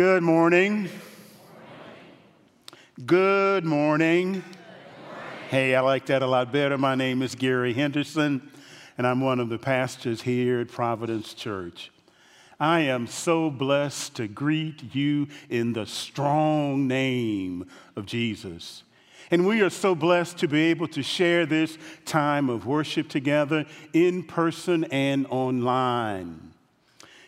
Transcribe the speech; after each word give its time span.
Good 0.00 0.22
morning. 0.22 0.88
Good 3.04 3.66
morning. 3.66 4.42
Hey, 5.50 5.74
I 5.74 5.80
like 5.82 6.06
that 6.06 6.22
a 6.22 6.26
lot 6.26 6.50
better. 6.50 6.78
My 6.78 6.94
name 6.94 7.20
is 7.20 7.34
Gary 7.34 7.74
Henderson, 7.74 8.50
and 8.96 9.06
I'm 9.06 9.20
one 9.20 9.40
of 9.40 9.50
the 9.50 9.58
pastors 9.58 10.22
here 10.22 10.58
at 10.60 10.68
Providence 10.68 11.34
Church. 11.34 11.90
I 12.58 12.80
am 12.80 13.06
so 13.06 13.50
blessed 13.50 14.16
to 14.16 14.26
greet 14.26 14.94
you 14.94 15.28
in 15.50 15.74
the 15.74 15.84
strong 15.84 16.88
name 16.88 17.66
of 17.94 18.06
Jesus. 18.06 18.84
And 19.30 19.46
we 19.46 19.60
are 19.60 19.68
so 19.68 19.94
blessed 19.94 20.38
to 20.38 20.48
be 20.48 20.62
able 20.70 20.88
to 20.88 21.02
share 21.02 21.44
this 21.44 21.76
time 22.06 22.48
of 22.48 22.64
worship 22.64 23.10
together 23.10 23.66
in 23.92 24.22
person 24.22 24.84
and 24.84 25.26
online. 25.28 26.52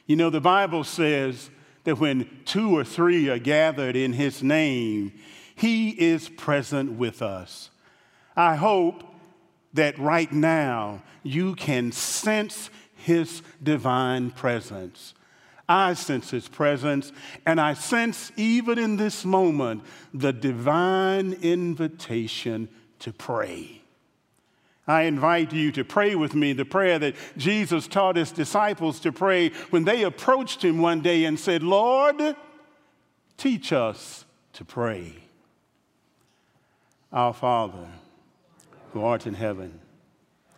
You 0.06 0.16
know, 0.16 0.30
the 0.30 0.40
Bible 0.40 0.84
says 0.84 1.50
that 1.84 1.98
when 1.98 2.28
two 2.44 2.76
or 2.76 2.84
three 2.84 3.28
are 3.28 3.38
gathered 3.38 3.96
in 3.96 4.12
His 4.12 4.42
name, 4.42 5.12
He 5.54 5.90
is 5.90 6.28
present 6.28 6.92
with 6.92 7.22
us. 7.22 7.70
I 8.36 8.56
hope 8.56 9.04
that 9.74 9.98
right 9.98 10.32
now 10.32 11.02
you 11.22 11.54
can 11.54 11.92
sense 11.92 12.70
His 12.94 13.42
divine 13.62 14.30
presence. 14.30 15.14
I 15.68 15.94
sense 15.94 16.30
His 16.30 16.48
presence, 16.48 17.12
and 17.46 17.60
I 17.60 17.74
sense 17.74 18.32
even 18.36 18.78
in 18.78 18.96
this 18.96 19.24
moment 19.24 19.82
the 20.12 20.32
divine 20.32 21.34
invitation 21.34 22.68
to 23.00 23.12
pray. 23.12 23.81
I 24.86 25.02
invite 25.02 25.52
you 25.52 25.70
to 25.72 25.84
pray 25.84 26.14
with 26.16 26.34
me 26.34 26.52
the 26.52 26.64
prayer 26.64 26.98
that 26.98 27.14
Jesus 27.36 27.86
taught 27.86 28.16
his 28.16 28.32
disciples 28.32 28.98
to 29.00 29.12
pray 29.12 29.50
when 29.70 29.84
they 29.84 30.02
approached 30.02 30.64
him 30.64 30.78
one 30.78 31.00
day 31.00 31.24
and 31.24 31.38
said, 31.38 31.62
Lord, 31.62 32.36
teach 33.36 33.72
us 33.72 34.24
to 34.54 34.64
pray. 34.64 35.14
Our 37.12 37.32
Father, 37.32 37.86
who 38.92 39.04
art 39.04 39.26
in 39.26 39.34
heaven, 39.34 39.78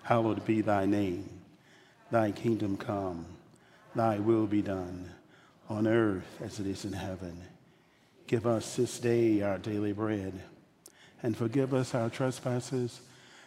hallowed 0.05 0.45
be 0.47 0.63
thy 0.63 0.87
name. 0.87 1.29
Thy 2.11 2.31
kingdom 2.31 2.77
come, 2.77 3.27
thy 3.95 4.19
will 4.21 4.47
be 4.47 4.63
done, 4.63 5.11
on 5.69 5.87
earth 5.87 6.39
as 6.43 6.61
it 6.61 6.67
is 6.67 6.85
in 6.85 6.93
heaven. 6.93 7.43
Give 8.27 8.47
us 8.47 8.77
this 8.77 8.99
day 8.99 9.43
our 9.43 9.59
daily 9.59 9.93
bread, 9.93 10.33
and 11.23 11.37
forgive 11.37 11.75
us 11.75 11.95
our 11.95 12.09
trespasses 12.09 13.01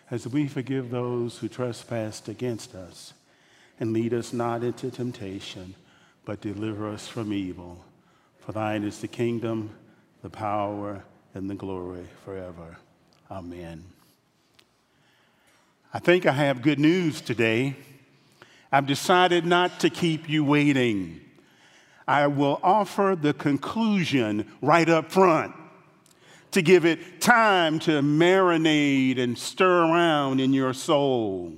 as 0.09 0.27
we 0.27 0.47
forgive 0.47 0.89
those 0.89 1.37
who 1.37 1.47
trespass 1.47 2.27
against 2.27 2.75
us. 2.75 3.13
And 3.79 3.93
lead 3.93 4.13
us 4.13 4.33
not 4.33 4.63
into 4.63 4.89
temptation, 4.89 5.75
but 6.25 6.41
deliver 6.41 6.89
us 6.89 7.07
from 7.07 7.31
evil. 7.31 7.85
For 8.39 8.51
thine 8.51 8.83
is 8.83 8.99
the 9.01 9.07
kingdom, 9.07 9.71
the 10.23 10.29
power, 10.29 11.03
and 11.33 11.49
the 11.49 11.55
glory 11.55 12.05
forever. 12.25 12.77
Amen. 13.29 13.83
I 15.93 15.99
think 15.99 16.25
I 16.25 16.31
have 16.31 16.61
good 16.61 16.79
news 16.79 17.21
today. 17.21 17.75
I've 18.71 18.87
decided 18.87 19.45
not 19.45 19.79
to 19.81 19.89
keep 19.89 20.27
you 20.27 20.43
waiting. 20.43 21.21
I 22.07 22.27
will 22.27 22.59
offer 22.63 23.17
the 23.19 23.33
conclusion 23.33 24.49
right 24.61 24.87
up 24.89 25.11
front 25.11 25.53
to 26.57 26.63
give 26.63 26.85
it 26.85 27.21
time 27.21 27.77
to 27.77 28.01
marinate 28.01 29.19
and 29.19 29.37
stir 29.37 29.83
around 29.83 30.41
in 30.41 30.53
your 30.53 30.73
soul. 30.73 31.53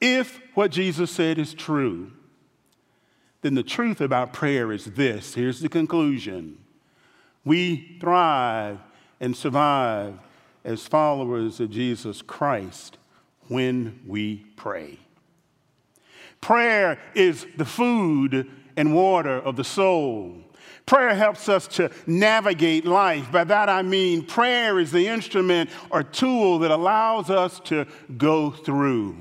If 0.00 0.40
what 0.54 0.70
Jesus 0.70 1.10
said 1.10 1.36
is 1.36 1.52
true, 1.52 2.12
then 3.40 3.56
the 3.56 3.64
truth 3.64 4.00
about 4.00 4.32
prayer 4.32 4.70
is 4.70 4.84
this 4.84 5.34
here's 5.34 5.58
the 5.58 5.68
conclusion 5.68 6.58
we 7.44 7.98
thrive 8.00 8.78
and 9.18 9.36
survive 9.36 10.14
as 10.62 10.86
followers 10.86 11.58
of 11.58 11.70
Jesus 11.70 12.22
Christ 12.22 12.98
when 13.48 13.98
we 14.06 14.46
pray. 14.54 15.00
Prayer 16.40 17.00
is 17.16 17.48
the 17.56 17.64
food 17.64 18.48
and 18.76 18.94
water 18.94 19.38
of 19.40 19.56
the 19.56 19.64
soul. 19.64 20.36
Prayer 20.86 21.14
helps 21.14 21.48
us 21.48 21.66
to 21.68 21.90
navigate 22.06 22.84
life. 22.84 23.30
By 23.30 23.44
that 23.44 23.68
I 23.68 23.82
mean 23.82 24.24
prayer 24.24 24.78
is 24.78 24.92
the 24.92 25.06
instrument 25.06 25.70
or 25.90 26.02
tool 26.02 26.58
that 26.60 26.70
allows 26.70 27.30
us 27.30 27.60
to 27.64 27.86
go 28.16 28.50
through. 28.50 29.16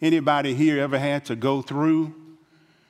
Anybody 0.00 0.54
here 0.54 0.80
ever 0.80 0.98
had 0.98 1.24
to 1.26 1.36
go 1.36 1.62
through? 1.62 2.14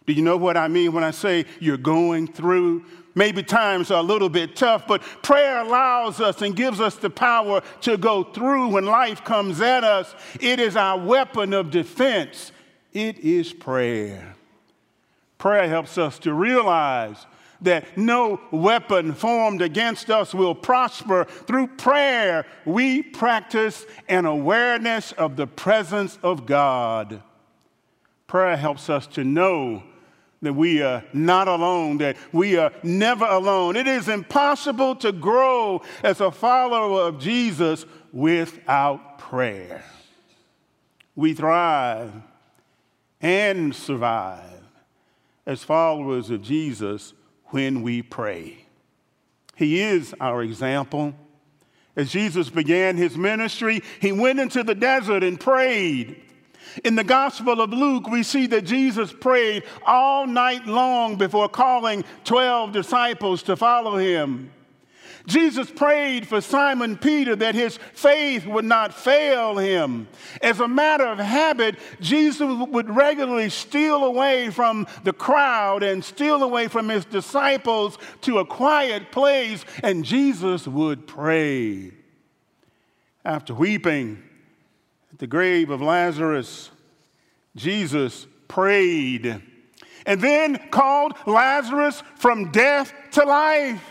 Do 0.07 0.13
you 0.13 0.23
know 0.23 0.37
what 0.37 0.57
I 0.57 0.69
mean 0.69 0.93
when 0.93 1.05
I 1.05 1.11
say 1.11 1.47
you're 1.61 1.77
going 1.77 2.29
through? 2.29 2.85
Maybe 3.15 3.43
times 3.43 3.91
are 3.91 4.01
a 4.01 4.03
little 4.03 4.29
bit 4.29 4.57
tough, 4.57 4.87
but 4.87 5.01
prayer 5.23 5.61
allows 5.61 6.21
us 6.21 6.43
and 6.43 6.55
gives 6.55 6.81
us 6.81 6.97
the 6.97 7.09
power 7.09 7.63
to 7.81 7.97
go 7.97 8.23
through 8.23 8.69
when 8.69 8.85
life 8.85 9.25
comes 9.25 9.61
at 9.61 9.85
us. 9.85 10.15
It 10.39 10.61
is 10.61 10.77
our 10.77 10.99
weapon 10.99 11.55
of 11.55 11.71
defense. 11.71 12.53
It 12.93 13.19
is 13.21 13.53
prayer. 13.53 14.37
Prayer 15.39 15.69
helps 15.69 15.97
us 15.97 16.19
to 16.21 16.35
realize 16.35 17.27
that 17.63 17.97
no 17.97 18.41
weapon 18.51 19.13
formed 19.13 19.63
against 19.63 20.11
us 20.11 20.35
will 20.35 20.55
prosper. 20.55 21.25
Through 21.25 21.69
prayer, 21.69 22.47
we 22.65 23.03
practice 23.03 23.87
an 24.09 24.27
awareness 24.27 25.13
of 25.13 25.37
the 25.37 25.47
presence 25.47 26.19
of 26.23 26.47
God. 26.47 27.23
Prayer 28.27 28.57
helps 28.57 28.91
us 28.91 29.07
to 29.09 29.25
know 29.25 29.83
that 30.43 30.53
we 30.53 30.83
are 30.83 31.03
not 31.13 31.49
alone, 31.49 31.99
that 31.99 32.17
we 32.33 32.57
are 32.57 32.73
never 32.83 33.25
alone. 33.25 33.77
It 33.77 33.87
is 33.87 34.09
impossible 34.09 34.97
to 34.97 35.13
grow 35.13 35.83
as 36.03 36.21
a 36.21 36.31
follower 36.31 37.09
of 37.09 37.19
Jesus 37.19 37.87
without 38.13 39.19
prayer. 39.19 39.83
We 41.15 41.33
thrive 41.33 42.13
and 43.21 43.75
survive 43.75 44.63
as 45.47 45.65
followers 45.65 46.31
of 46.31 46.43
Jesus 46.43 47.15
when 47.49 47.83
we 47.83 48.03
pray. 48.03 48.67
He 49.55 49.81
is 49.81 50.15
our 50.21 50.43
example. 50.43 51.15
As 51.97 52.11
Jesus 52.11 52.51
began 52.51 52.97
his 52.97 53.17
ministry, 53.17 53.83
he 54.01 54.13
went 54.13 54.39
into 54.39 54.63
the 54.63 54.75
desert 54.75 55.25
and 55.25 55.41
prayed. 55.41 56.23
In 56.85 56.95
the 56.95 57.05
Gospel 57.05 57.63
of 57.63 57.71
Luke, 57.71 58.09
we 58.09 58.23
see 58.23 58.47
that 58.49 58.67
Jesus 58.67 59.13
prayed 59.13 59.63
all 59.87 60.27
night 60.27 60.67
long 60.67 61.17
before 61.17 61.49
calling 61.49 62.05
12 62.25 62.73
disciples 62.73 63.43
to 63.45 63.57
follow 63.57 63.97
him. 63.97 64.51
Jesus 65.27 65.71
prayed 65.71 66.27
for 66.27 66.41
Simon 66.41 66.97
Peter 66.97 67.35
that 67.37 67.55
his 67.55 67.79
faith 67.93 68.47
would 68.47 68.65
not 68.65 68.95
fail 68.95 69.59
him. 69.59 70.07
As 70.41 70.61
a 70.61 70.69
matter 70.69 71.07
of 71.07 71.19
habit, 71.19 71.77
Jesus 72.01 72.49
would 72.69 72.89
regularly 72.95 73.51
steal 73.51 74.05
away 74.05 74.51
from 74.51 74.87
the 75.05 75.13
crowd 75.13 75.83
and 75.83 76.05
steal 76.05 76.43
away 76.43 76.69
from 76.69 76.89
his 76.89 77.05
disciples 77.05 77.99
to 78.23 78.39
a 78.39 78.47
quiet 78.47 79.11
place, 79.11 79.65
and 79.83 80.05
Jesus 80.05 80.69
would 80.69 81.07
pray. 81.07 81.93
After 83.25 83.53
weeping 83.53 84.23
at 85.13 85.19
the 85.19 85.27
grave 85.27 85.71
of 85.71 85.83
Lazarus, 85.83 86.71
Jesus 87.57 88.27
prayed 88.47 89.43
and 90.07 90.21
then 90.21 90.57
called 90.71 91.15
Lazarus 91.27 92.03
from 92.15 92.53
death 92.53 92.93
to 93.13 93.25
life. 93.25 93.83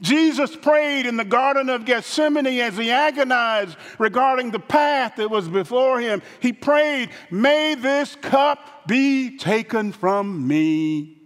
Jesus 0.00 0.54
prayed 0.54 1.06
in 1.06 1.16
the 1.16 1.24
Garden 1.24 1.68
of 1.68 1.84
Gethsemane 1.84 2.46
as 2.46 2.76
he 2.76 2.90
agonized 2.90 3.76
regarding 3.98 4.50
the 4.50 4.58
path 4.58 5.16
that 5.16 5.30
was 5.30 5.48
before 5.48 6.00
him. 6.00 6.22
He 6.40 6.52
prayed, 6.52 7.10
May 7.30 7.74
this 7.74 8.14
cup 8.16 8.86
be 8.86 9.36
taken 9.36 9.92
from 9.92 10.46
me. 10.46 11.18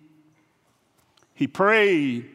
He 1.35 1.47
prayed 1.47 2.31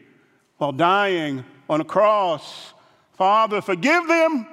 while 0.58 0.72
dying 0.72 1.44
on 1.68 1.80
a 1.80 1.84
cross, 1.84 2.72
Father, 3.14 3.60
forgive 3.60 4.06
them. 4.08 4.46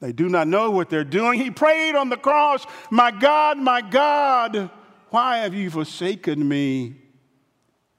They 0.00 0.12
do 0.12 0.28
not 0.28 0.48
know 0.48 0.70
what 0.70 0.88
they're 0.88 1.04
doing. 1.04 1.38
He 1.38 1.50
prayed 1.50 1.94
on 1.94 2.08
the 2.08 2.16
cross, 2.16 2.66
My 2.90 3.10
God, 3.10 3.58
my 3.58 3.82
God, 3.82 4.70
why 5.10 5.38
have 5.38 5.54
you 5.54 5.70
forsaken 5.70 6.46
me? 6.46 6.96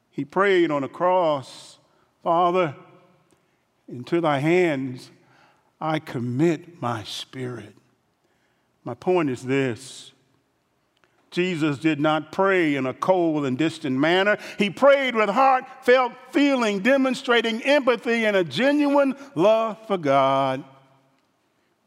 He 0.10 0.26
prayed 0.26 0.72
on 0.72 0.82
the 0.82 0.88
cross, 0.88 1.78
Father, 2.24 2.76
into 3.92 4.22
thy 4.22 4.40
hands 4.40 5.12
I 5.80 6.00
commit 6.00 6.82
my 6.82 7.04
spirit. 7.04 7.76
My 8.84 8.94
point 8.94 9.30
is 9.30 9.44
this 9.44 10.12
Jesus 11.32 11.78
did 11.78 12.00
not 12.00 12.32
pray 12.32 12.76
in 12.76 12.86
a 12.86 12.94
cold 12.94 13.46
and 13.46 13.58
distant 13.58 13.98
manner. 13.98 14.38
He 14.58 14.70
prayed 14.70 15.16
with 15.16 15.30
heartfelt 15.30 16.14
feeling, 16.32 16.80
demonstrating 16.80 17.62
empathy 17.64 18.26
and 18.26 18.36
a 18.36 18.44
genuine 18.44 19.16
love 19.34 19.78
for 19.88 19.98
God. 19.98 20.64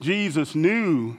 Jesus 0.00 0.54
knew 0.54 1.18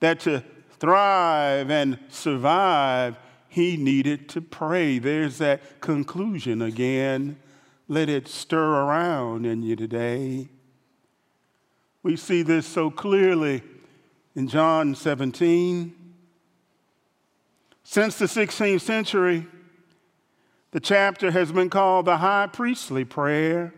that 0.00 0.20
to 0.20 0.44
thrive 0.78 1.70
and 1.70 1.98
survive, 2.08 3.16
he 3.48 3.76
needed 3.76 4.28
to 4.30 4.40
pray. 4.40 4.98
There's 4.98 5.38
that 5.38 5.80
conclusion 5.80 6.62
again. 6.62 7.38
Let 7.88 8.10
it 8.10 8.28
stir 8.28 8.84
around 8.84 9.46
in 9.46 9.62
you 9.62 9.74
today. 9.74 10.50
We 12.02 12.16
see 12.16 12.42
this 12.42 12.66
so 12.66 12.90
clearly 12.90 13.62
in 14.36 14.46
John 14.46 14.94
17. 14.94 15.94
Since 17.82 18.18
the 18.18 18.26
16th 18.26 18.82
century, 18.82 19.46
the 20.72 20.80
chapter 20.80 21.30
has 21.30 21.50
been 21.50 21.70
called 21.70 22.04
the 22.04 22.18
high 22.18 22.46
priestly 22.52 23.06
prayer. 23.06 23.72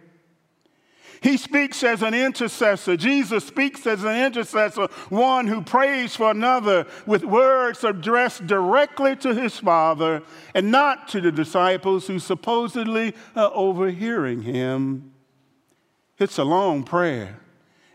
He 1.23 1.37
speaks 1.37 1.83
as 1.83 2.03
an 2.03 2.15
intercessor. 2.15 2.97
Jesus 2.97 3.45
speaks 3.45 3.87
as 3.87 4.05
an 4.05 4.17
intercessor, 4.25 4.89
one 5.11 5.47
who 5.47 5.61
prays 5.61 6.17
for 6.17 6.31
another 6.31 6.87
with 7.07 7.25
words 7.25 7.85
addressed 7.85 8.47
directly 8.47 9.17
to 9.17 9.35
his 9.35 9.59
Father 9.59 10.23
and 10.55 10.71
not 10.71 11.09
to 11.09 11.21
the 11.21 11.31
disciples 11.31 12.07
who 12.07 12.19
supposedly 12.19 13.15
are 13.37 13.53
overhearing 13.55 14.43
him. 14.43 15.13
It's 16.19 16.39
a 16.39 16.45
long 16.45 16.85
prayer. 16.85 17.39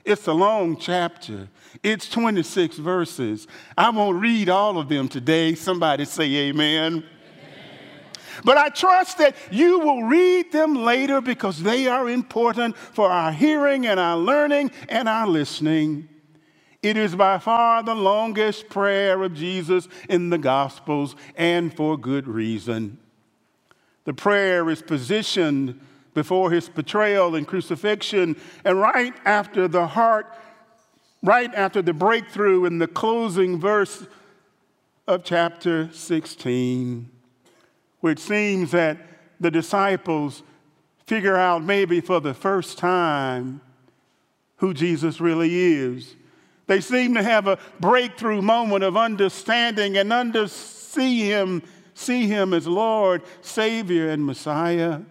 It's 0.04 0.28
a 0.28 0.33
long 0.33 0.78
chapter. 0.78 1.50
It's 1.81 2.07
26 2.07 2.78
verses. 2.78 3.48
I 3.75 3.89
won't 3.89 4.21
read 4.21 4.50
all 4.50 4.78
of 4.78 4.88
them 4.88 5.07
today. 5.07 5.56
Somebody 5.56 6.06
say 6.06 6.31
amen. 6.50 7.04
But 8.43 8.57
I 8.57 8.69
trust 8.69 9.17
that 9.19 9.35
you 9.51 9.79
will 9.79 10.03
read 10.03 10.51
them 10.51 10.75
later 10.75 11.21
because 11.21 11.63
they 11.63 11.87
are 11.87 12.09
important 12.09 12.77
for 12.77 13.09
our 13.09 13.31
hearing 13.31 13.85
and 13.85 13.99
our 13.99 14.17
learning 14.17 14.71
and 14.89 15.07
our 15.07 15.27
listening. 15.27 16.09
It 16.81 16.97
is 16.97 17.15
by 17.15 17.39
far 17.39 17.81
the 17.81 17.95
longest 17.95 18.69
prayer 18.69 19.23
of 19.23 19.33
Jesus 19.33 19.87
in 20.07 20.29
the 20.29 20.37
Gospels, 20.37 21.15
and 21.35 21.75
for 21.75 21.97
good 21.97 22.27
reason. 22.27 22.99
The 24.03 24.13
prayer 24.13 24.69
is 24.69 24.83
positioned 24.83 25.79
before 26.13 26.51
his 26.51 26.69
betrayal 26.69 27.35
and 27.35 27.47
crucifixion, 27.47 28.35
and 28.63 28.79
right 28.79 29.15
after 29.25 29.67
the 29.67 29.87
heart, 29.87 30.27
right 31.23 31.53
after 31.55 31.81
the 31.81 31.93
breakthrough 31.93 32.65
in 32.65 32.77
the 32.77 32.87
closing 32.87 33.59
verse 33.59 34.05
of 35.07 35.23
chapter 35.23 35.89
16 35.91 37.09
where 38.06 38.12
it 38.12 38.19
seems 38.19 38.69
that 38.69 39.00
the 39.40 39.50
disciples 39.50 40.44
figure 41.07 41.36
out 41.36 41.63
maybe 41.63 42.00
for 42.00 42.19
the 42.22 42.36
first 42.36 42.78
time 42.78 43.60
who 44.57 44.75
Jesus 44.75 45.19
really 45.19 45.74
is. 45.74 46.16
They 46.68 46.81
seem 46.81 47.16
to 47.16 47.24
have 47.24 47.48
a 47.48 47.57
breakthrough 47.80 48.44
moment 48.44 48.84
of 48.84 48.96
understanding 48.96 49.98
and 49.98 50.13
under 50.13 50.48
see 50.48 51.22
him, 51.22 51.63
see 51.96 52.28
him 52.28 52.54
as 52.54 52.68
Lord, 52.68 53.24
Savior, 53.42 54.12
and 54.12 54.24
Messiah. 54.24 55.02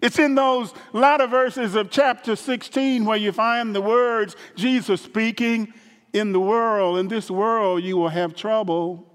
It's 0.00 0.18
in 0.18 0.34
those 0.36 0.72
latter 0.94 1.26
verses 1.26 1.74
of 1.74 1.90
chapter 1.90 2.34
16 2.34 3.04
where 3.04 3.18
you 3.18 3.30
find 3.30 3.74
the 3.74 3.82
words 3.82 4.36
Jesus 4.56 5.02
speaking, 5.02 5.74
In 6.14 6.32
the 6.32 6.40
world, 6.40 6.96
in 6.96 7.08
this 7.08 7.30
world, 7.30 7.82
you 7.82 7.98
will 7.98 8.08
have 8.08 8.34
trouble, 8.34 9.06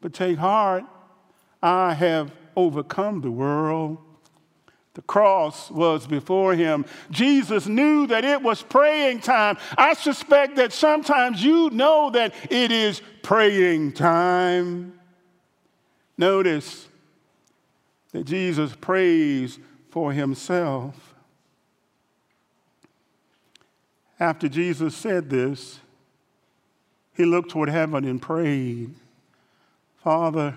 but 0.00 0.12
take 0.12 0.38
heart. 0.38 0.82
I 1.66 1.94
have 1.94 2.30
overcome 2.54 3.22
the 3.22 3.30
world. 3.30 3.98
The 4.94 5.02
cross 5.02 5.68
was 5.68 6.06
before 6.06 6.54
him. 6.54 6.84
Jesus 7.10 7.66
knew 7.66 8.06
that 8.06 8.24
it 8.24 8.40
was 8.40 8.62
praying 8.62 9.20
time. 9.20 9.58
I 9.76 9.94
suspect 9.94 10.54
that 10.56 10.72
sometimes 10.72 11.42
you 11.42 11.68
know 11.70 12.10
that 12.10 12.34
it 12.50 12.70
is 12.70 13.02
praying 13.22 13.94
time. 13.94 14.96
Notice 16.16 16.86
that 18.12 18.24
Jesus 18.24 18.72
prays 18.80 19.58
for 19.90 20.12
himself. 20.12 21.14
After 24.20 24.48
Jesus 24.48 24.94
said 24.94 25.28
this, 25.28 25.80
he 27.16 27.24
looked 27.24 27.50
toward 27.50 27.70
heaven 27.70 28.04
and 28.04 28.22
prayed, 28.22 28.94
Father, 29.96 30.56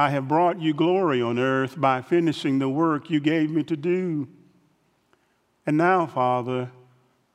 I 0.00 0.08
have 0.08 0.28
brought 0.28 0.62
you 0.62 0.72
glory 0.72 1.20
on 1.20 1.38
earth 1.38 1.78
by 1.78 2.00
finishing 2.00 2.58
the 2.58 2.70
work 2.70 3.10
you 3.10 3.20
gave 3.20 3.50
me 3.50 3.62
to 3.64 3.76
do. 3.76 4.28
And 5.66 5.76
now, 5.76 6.06
Father, 6.06 6.70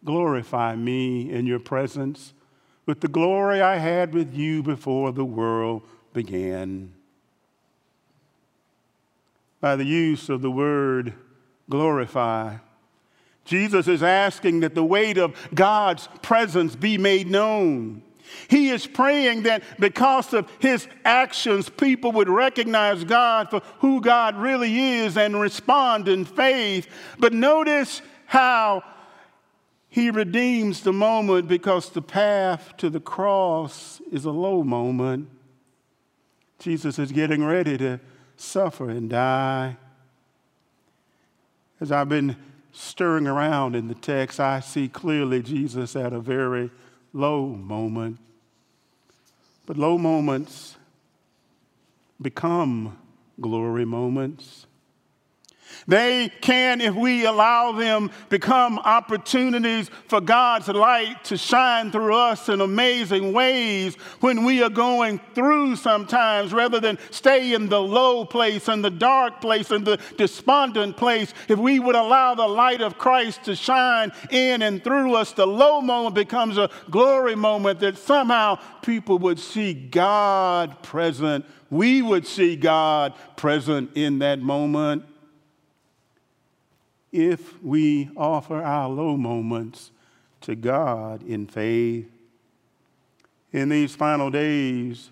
glorify 0.03 0.75
me 0.75 1.31
in 1.31 1.45
your 1.45 1.59
presence 1.59 2.33
with 2.87 3.01
the 3.01 3.07
glory 3.07 3.61
I 3.61 3.75
had 3.75 4.15
with 4.15 4.33
you 4.33 4.63
before 4.63 5.11
the 5.11 5.23
world 5.23 5.83
began. 6.11 6.91
By 9.61 9.75
the 9.75 9.85
use 9.85 10.27
of 10.27 10.41
the 10.41 10.49
word 10.49 11.13
glorify, 11.69 12.57
Jesus 13.43 13.87
is 13.87 14.01
asking 14.01 14.61
that 14.61 14.73
the 14.73 14.83
weight 14.83 15.19
of 15.19 15.35
God's 15.53 16.09
presence 16.23 16.75
be 16.75 16.97
made 16.97 17.27
known. 17.27 18.01
He 18.47 18.69
is 18.69 18.87
praying 18.87 19.43
that 19.43 19.63
because 19.79 20.33
of 20.33 20.49
his 20.59 20.87
actions, 21.03 21.69
people 21.69 22.11
would 22.13 22.29
recognize 22.29 23.03
God 23.03 23.49
for 23.49 23.61
who 23.79 24.01
God 24.01 24.37
really 24.37 24.79
is 24.79 25.17
and 25.17 25.39
respond 25.39 26.07
in 26.07 26.25
faith. 26.25 26.87
But 27.19 27.33
notice 27.33 28.01
how 28.25 28.83
he 29.87 30.09
redeems 30.09 30.81
the 30.81 30.91
moment 30.93 31.47
because 31.47 31.89
the 31.89 32.01
path 32.01 32.75
to 32.77 32.89
the 32.89 32.99
cross 32.99 34.01
is 34.11 34.25
a 34.25 34.31
low 34.31 34.63
moment. 34.63 35.29
Jesus 36.59 36.99
is 36.99 37.11
getting 37.11 37.43
ready 37.43 37.77
to 37.77 37.99
suffer 38.35 38.89
and 38.89 39.09
die. 39.09 39.77
As 41.79 41.91
I've 41.91 42.09
been 42.09 42.35
stirring 42.71 43.27
around 43.27 43.75
in 43.75 43.87
the 43.87 43.95
text, 43.95 44.39
I 44.39 44.59
see 44.59 44.87
clearly 44.87 45.41
Jesus 45.41 45.95
at 45.95 46.11
a 46.13 46.19
very 46.19 46.71
low 47.15 47.45
moment. 47.47 48.19
But 49.65 49.77
low 49.77 49.97
moments 49.97 50.75
become 52.21 52.97
glory 53.39 53.85
moments. 53.85 54.67
They 55.87 56.31
can, 56.41 56.81
if 56.81 56.95
we 56.95 57.25
allow 57.25 57.71
them, 57.71 58.09
become 58.29 58.79
opportunities 58.79 59.91
for 60.07 60.19
God's 60.19 60.67
light 60.67 61.23
to 61.25 61.37
shine 61.37 61.91
through 61.91 62.15
us 62.15 62.49
in 62.49 62.59
amazing 62.59 63.33
ways 63.33 63.95
when 64.19 64.45
we 64.45 64.63
are 64.63 64.69
going 64.69 65.19
through 65.35 65.75
sometimes, 65.75 66.53
rather 66.53 66.79
than 66.79 66.97
stay 67.11 67.53
in 67.53 67.69
the 67.69 67.81
low 67.81 68.25
place 68.25 68.67
and 68.67 68.83
the 68.83 68.89
dark 68.89 69.41
place 69.41 69.69
and 69.69 69.85
the 69.85 69.99
despondent 70.17 70.97
place. 70.97 71.35
If 71.47 71.59
we 71.59 71.79
would 71.79 71.95
allow 71.95 72.33
the 72.33 72.47
light 72.47 72.81
of 72.81 72.97
Christ 72.97 73.43
to 73.43 73.55
shine 73.55 74.11
in 74.31 74.63
and 74.63 74.83
through 74.83 75.13
us, 75.13 75.33
the 75.33 75.45
low 75.45 75.81
moment 75.81 76.15
becomes 76.15 76.57
a 76.57 76.71
glory 76.89 77.35
moment 77.35 77.79
that 77.81 77.99
somehow 77.99 78.57
people 78.81 79.19
would 79.19 79.37
see 79.37 79.75
God 79.75 80.81
present. 80.81 81.45
We 81.69 82.01
would 82.01 82.25
see 82.25 82.55
God 82.55 83.13
present 83.35 83.91
in 83.93 84.17
that 84.19 84.39
moment 84.39 85.03
if 87.15 87.61
we 87.63 88.09
offer 88.17 88.61
our 88.61 88.89
low 88.89 89.15
moments 89.15 89.91
to 90.41 90.55
God 90.55 91.23
in 91.23 91.47
faith. 91.47 92.09
In 93.51 93.69
these 93.69 93.95
final 93.95 94.29
days, 94.29 95.11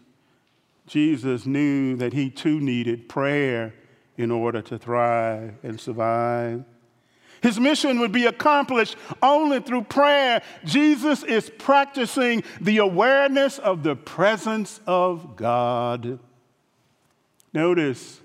Jesus 0.85 1.45
knew 1.45 1.95
that 1.95 2.13
he 2.13 2.29
too 2.29 2.59
needed 2.59 3.07
prayer 3.07 3.73
in 4.17 4.31
order 4.31 4.61
to 4.61 4.77
thrive 4.77 5.55
and 5.63 5.79
survive. 5.79 6.65
His 7.41 7.59
mission 7.59 7.99
would 7.99 8.11
be 8.11 8.25
accomplished 8.25 8.95
only 9.21 9.59
through 9.59 9.83
prayer. 9.83 10.41
Jesus 10.63 11.23
is 11.23 11.49
practicing 11.57 12.43
the 12.61 12.77
awareness 12.77 13.59
of 13.59 13.83
the 13.83 13.95
presence 13.95 14.79
of 14.87 15.35
God. 15.35 16.19
Notice 17.53 18.21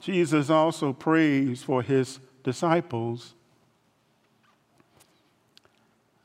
Jesus 0.00 0.48
also 0.48 0.92
prays 0.92 1.62
for 1.62 1.82
his 1.82 2.18
disciples. 2.42 3.34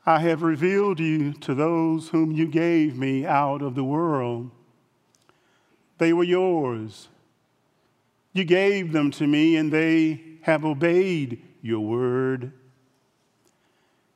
I 0.06 0.20
have 0.20 0.42
revealed 0.42 0.98
you 0.98 1.32
to 1.34 1.54
those 1.54 2.08
whom 2.08 2.32
you 2.32 2.46
gave 2.46 2.96
me 2.96 3.26
out 3.26 3.60
of 3.60 3.74
the 3.74 3.84
world. 3.84 4.50
They 5.98 6.12
were 6.12 6.24
yours. 6.24 7.08
You 8.32 8.44
gave 8.44 8.92
them 8.92 9.10
to 9.12 9.26
me, 9.26 9.56
and 9.56 9.72
they 9.72 10.20
have 10.42 10.64
obeyed 10.64 11.42
your 11.60 11.80
word. 11.80 12.52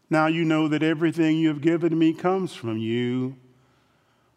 Now 0.08 0.26
you 0.26 0.44
know 0.44 0.68
that 0.68 0.82
everything 0.82 1.38
you 1.38 1.48
have 1.48 1.60
given 1.60 1.98
me 1.98 2.12
comes 2.12 2.54
from 2.54 2.78
you. 2.78 3.36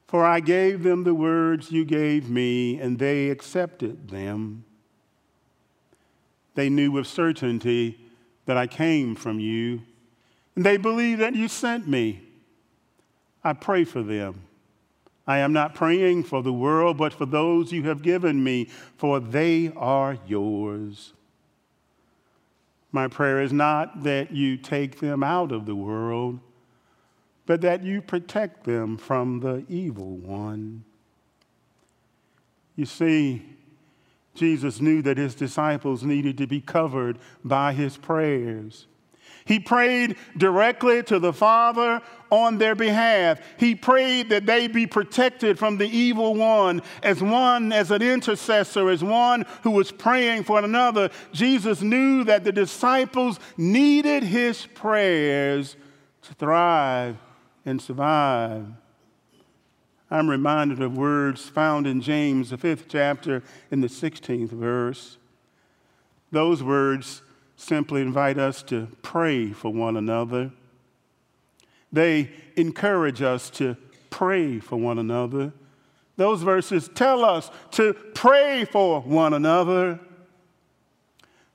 For 0.07 0.25
I 0.25 0.39
gave 0.39 0.83
them 0.83 1.03
the 1.03 1.15
words 1.15 1.71
you 1.71 1.85
gave 1.85 2.29
me, 2.29 2.79
and 2.79 2.99
they 2.99 3.29
accepted 3.29 4.09
them. 4.09 4.65
They 6.55 6.69
knew 6.69 6.91
with 6.91 7.07
certainty 7.07 7.99
that 8.45 8.57
I 8.57 8.67
came 8.67 9.15
from 9.15 9.39
you, 9.39 9.81
and 10.55 10.65
they 10.65 10.77
believe 10.77 11.19
that 11.19 11.35
you 11.35 11.47
sent 11.47 11.87
me. 11.87 12.21
I 13.43 13.53
pray 13.53 13.83
for 13.83 14.03
them. 14.03 14.41
I 15.25 15.37
am 15.39 15.53
not 15.53 15.73
praying 15.73 16.23
for 16.23 16.43
the 16.43 16.53
world, 16.53 16.97
but 16.97 17.13
for 17.13 17.25
those 17.25 17.71
you 17.71 17.83
have 17.83 18.01
given 18.01 18.43
me, 18.43 18.65
for 18.97 19.19
they 19.19 19.71
are 19.75 20.17
yours. 20.27 21.13
My 22.91 23.07
prayer 23.07 23.41
is 23.41 23.53
not 23.53 24.03
that 24.03 24.31
you 24.31 24.57
take 24.57 24.99
them 24.99 25.23
out 25.23 25.51
of 25.51 25.65
the 25.65 25.75
world, 25.75 26.39
but 27.45 27.61
that 27.61 27.83
you 27.83 28.01
protect 28.01 28.65
them 28.65 28.97
from 28.97 29.39
the 29.39 29.65
evil 29.67 30.17
one. 30.17 30.83
You 32.75 32.85
see, 32.85 33.43
Jesus 34.35 34.81
knew 34.81 35.01
that 35.03 35.17
his 35.17 35.35
disciples 35.35 36.03
needed 36.03 36.37
to 36.39 36.47
be 36.47 36.61
covered 36.61 37.19
by 37.43 37.73
his 37.73 37.97
prayers. 37.97 38.87
He 39.45 39.59
prayed 39.59 40.15
directly 40.37 41.03
to 41.03 41.19
the 41.19 41.33
Father 41.33 42.01
on 42.29 42.57
their 42.57 42.75
behalf. 42.75 43.39
He 43.57 43.75
prayed 43.75 44.29
that 44.29 44.45
they 44.45 44.67
be 44.67 44.87
protected 44.87 45.59
from 45.59 45.77
the 45.77 45.87
evil 45.87 46.33
one 46.33 46.81
as 47.03 47.21
one, 47.21 47.73
as 47.73 47.91
an 47.91 48.01
intercessor, 48.01 48.89
as 48.89 49.03
one 49.03 49.45
who 49.63 49.71
was 49.71 49.91
praying 49.91 50.45
for 50.45 50.59
another. 50.63 51.09
Jesus 51.33 51.81
knew 51.81 52.23
that 52.23 52.43
the 52.43 52.51
disciples 52.51 53.39
needed 53.57 54.23
his 54.23 54.65
prayers 54.65 55.75
to 56.21 56.33
thrive 56.33 57.17
and 57.65 57.81
survive. 57.81 58.65
I'm 60.13 60.29
reminded 60.29 60.79
of 60.79 60.95
words 60.95 61.49
found 61.49 61.87
in 61.87 61.99
James, 61.99 62.51
the 62.51 62.57
fifth 62.59 62.85
chapter, 62.87 63.41
in 63.71 63.81
the 63.81 63.87
16th 63.87 64.51
verse. 64.51 65.17
Those 66.31 66.61
words 66.61 67.23
simply 67.55 68.03
invite 68.03 68.37
us 68.37 68.61
to 68.63 68.89
pray 69.01 69.51
for 69.53 69.73
one 69.73 69.97
another. 69.97 70.51
They 71.91 72.29
encourage 72.55 73.23
us 73.23 73.49
to 73.51 73.75
pray 74.11 74.59
for 74.59 74.75
one 74.75 74.99
another. 74.99 75.51
Those 76.15 76.43
verses 76.43 76.91
tell 76.93 77.25
us 77.25 77.49
to 77.71 77.95
pray 78.13 78.65
for 78.65 79.01
one 79.01 79.33
another. 79.33 79.99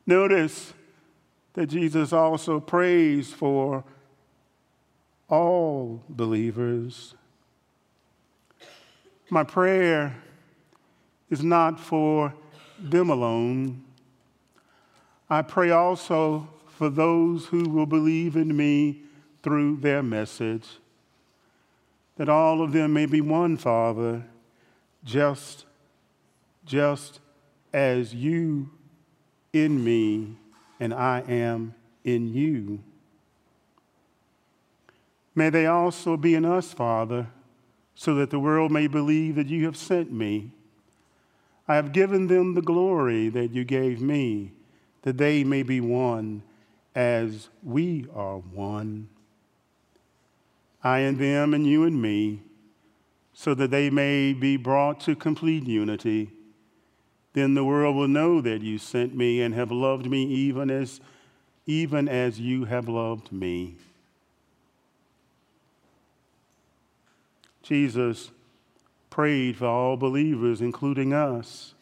Notice 0.05 0.73
that 1.53 1.69
Jesus 1.69 2.13
also 2.13 2.59
prays 2.59 3.33
for 3.33 3.85
all 5.29 6.03
believers. 6.09 7.15
My 9.31 9.45
prayer 9.45 10.17
is 11.29 11.43
not 11.43 11.79
for 11.79 12.33
them 12.79 13.11
alone. 13.11 13.85
I 15.29 15.43
pray 15.43 15.71
also 15.71 16.49
for 16.67 16.89
those 16.89 17.47
who 17.47 17.69
will 17.69 17.85
believe 17.85 18.37
in 18.37 18.57
me 18.57 19.03
through 19.43 19.77
their 19.79 20.03
message, 20.03 20.79
that 22.17 22.31
all 22.31 22.63
of 22.63 22.73
them 22.73 22.95
may 22.95 23.05
be 23.05 23.21
one, 23.21 23.59
Father, 23.59 24.25
just, 25.05 25.67
just 26.65 27.21
as 27.73 28.15
you 28.15 28.71
in 29.53 29.85
me 29.85 30.37
and 30.81 30.95
I 30.95 31.21
am 31.29 31.75
in 32.03 32.33
you. 32.33 32.81
May 35.35 35.51
they 35.51 35.67
also 35.67 36.17
be 36.17 36.35
in 36.35 36.47
us, 36.47 36.73
Father 36.73 37.29
so 37.99 38.15
that 38.15 38.31
the 38.31 38.39
world 38.39 38.71
may 38.71 38.87
believe 38.87 39.35
that 39.35 39.49
you 39.49 39.65
have 39.65 39.77
sent 39.77 40.13
me. 40.13 40.53
I 41.67 41.75
have 41.75 41.91
given 41.91 42.29
them 42.29 42.55
the 42.55 42.63
glory 42.63 43.29
that 43.29 43.51
you 43.51 43.65
gave 43.65 44.01
me, 44.01 44.53
that 45.03 45.19
they 45.19 45.43
may 45.43 45.65
be 45.65 45.81
one 45.81 46.45
as 46.95 47.49
we 47.61 48.07
are 48.15 48.39
one. 48.39 49.09
I 50.85 51.01
and 51.01 51.19
them, 51.19 51.53
and 51.53 51.67
you 51.67 51.83
and 51.83 52.01
me, 52.01 52.43
so 53.33 53.53
that 53.55 53.73
they 53.73 53.91
may 53.91 54.33
be 54.33 54.57
brought 54.57 55.01
to 55.01 55.17
complete 55.17 55.67
unity. 55.67 56.31
Then 57.33 57.55
the 57.55 57.65
world 57.65 57.97
will 57.97 58.07
know 58.07 58.41
that 58.41 58.63
you 58.63 58.79
sent 58.79 59.17
me 59.17 59.43
and 59.43 59.53
have 59.57 59.73
loved 59.73 60.07
me 60.07 60.23
even 60.23 60.71
as, 60.71 61.01
even 61.67 62.09
as 62.09 62.39
you 62.39 62.67
have 62.67 62.89
loved 62.89 63.33
me. 63.33 63.75
Jesus 67.69 68.31
prayed 69.11 69.59
for 69.59 69.67
all 69.67 69.99
believers, 69.99 70.63
including 70.63 71.13
us. 71.13 71.75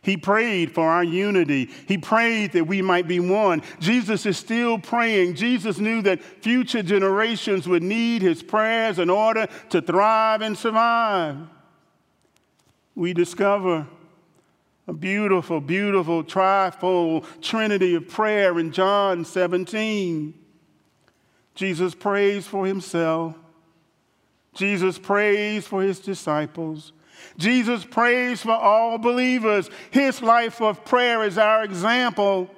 He 0.00 0.16
prayed 0.16 0.70
for 0.70 0.88
our 0.88 1.02
unity. 1.02 1.68
He 1.88 1.98
prayed 1.98 2.52
that 2.52 2.68
we 2.68 2.82
might 2.82 3.08
be 3.08 3.18
one. 3.18 3.62
Jesus 3.80 4.24
is 4.26 4.38
still 4.38 4.78
praying. 4.78 5.34
Jesus 5.34 5.78
knew 5.78 6.02
that 6.02 6.22
future 6.22 6.84
generations 6.84 7.66
would 7.66 7.82
need 7.82 8.22
his 8.22 8.44
prayers 8.44 9.00
in 9.00 9.10
order 9.10 9.48
to 9.70 9.82
thrive 9.82 10.40
and 10.42 10.56
survive. 10.56 11.38
We 12.94 13.12
discover 13.12 13.88
a 14.86 14.92
beautiful, 14.92 15.60
beautiful 15.60 16.22
trifold 16.22 17.24
trinity 17.42 17.96
of 17.96 18.06
prayer 18.06 18.56
in 18.60 18.70
John 18.70 19.24
17. 19.24 20.32
Jesus 21.56 21.96
prays 21.96 22.46
for 22.46 22.64
himself. 22.66 23.34
Jesus 24.56 24.98
prays 24.98 25.66
for 25.66 25.82
his 25.82 26.00
disciples. 26.00 26.92
Jesus 27.36 27.84
prays 27.84 28.42
for 28.42 28.52
all 28.52 28.98
believers. 28.98 29.70
His 29.90 30.22
life 30.22 30.60
of 30.60 30.84
prayer 30.84 31.22
is 31.24 31.38
our 31.38 31.64
example. 31.64 32.50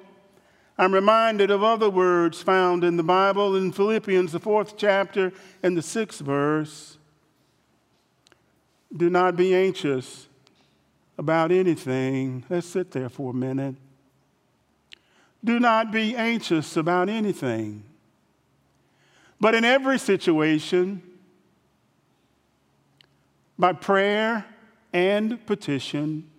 I'm 0.77 0.93
reminded 0.93 1.51
of 1.51 1.63
other 1.63 1.89
words 1.89 2.41
found 2.41 2.83
in 2.83 2.95
the 2.95 3.03
Bible 3.03 3.55
in 3.55 3.71
Philippians, 3.73 4.31
the 4.31 4.39
fourth 4.39 4.77
chapter 4.77 5.33
and 5.61 5.77
the 5.77 5.81
sixth 5.81 6.21
verse. 6.21 6.97
Do 8.95 9.09
not 9.09 9.35
be 9.35 9.53
anxious 9.53 10.27
about 11.17 11.51
anything. 11.51 12.45
Let's 12.49 12.67
sit 12.67 12.91
there 12.91 13.09
for 13.09 13.31
a 13.31 13.35
minute. 13.35 13.75
Do 15.43 15.59
not 15.59 15.91
be 15.91 16.15
anxious 16.15 16.77
about 16.77 17.09
anything. 17.09 17.83
But 19.39 19.55
in 19.55 19.63
every 19.65 19.99
situation, 19.99 21.01
by 23.59 23.73
prayer 23.73 24.45
and 24.93 25.45
petition. 25.45 26.31